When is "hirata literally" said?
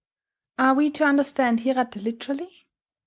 1.59-2.65